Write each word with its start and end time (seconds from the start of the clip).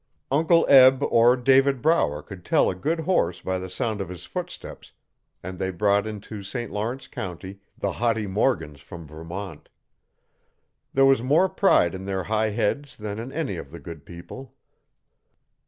Uncle 0.31 0.65
Eb 0.67 1.03
or 1.03 1.37
David 1.37 1.79
Brower 1.79 2.23
could 2.23 2.43
tell 2.43 2.71
a 2.71 2.75
good 2.75 3.01
horse 3.01 3.39
by 3.39 3.59
the 3.59 3.69
sound 3.69 4.01
of 4.01 4.09
his 4.09 4.25
footsteps, 4.25 4.93
and 5.43 5.59
they 5.59 5.69
brought 5.69 6.07
into 6.07 6.41
St 6.41 6.71
Lawrence 6.71 7.05
County 7.05 7.59
the 7.77 7.91
haughty 7.91 8.25
Morgans 8.25 8.81
from 8.81 9.05
Vermont. 9.05 9.69
There 10.91 11.05
was 11.05 11.21
more 11.21 11.47
pride 11.47 11.93
in 11.93 12.05
their 12.05 12.23
high 12.23 12.49
heads 12.49 12.97
than 12.97 13.19
in 13.19 13.31
any 13.31 13.57
of 13.57 13.69
the 13.69 13.79
good 13.79 14.03
people. 14.03 14.55